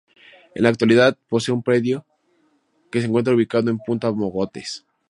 En 0.55 0.63
la 0.63 0.69
actualidad 0.69 1.15
posee 1.29 1.53
un 1.53 1.61
predio 1.61 2.07
que 2.89 3.01
se 3.01 3.05
encuentra 3.05 3.35
ubicado 3.35 3.69
en 3.69 3.77
Punta 3.77 4.11
Mogotes. 4.11 4.83